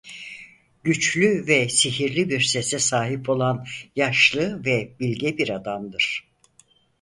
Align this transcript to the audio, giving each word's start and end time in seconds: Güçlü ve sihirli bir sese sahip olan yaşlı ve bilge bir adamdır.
Güçlü 0.83 1.47
ve 1.47 1.69
sihirli 1.69 2.29
bir 2.29 2.41
sese 2.41 2.79
sahip 2.79 3.29
olan 3.29 3.65
yaşlı 3.95 4.65
ve 4.65 4.91
bilge 4.99 5.37
bir 5.37 5.49
adamdır. 5.49 6.27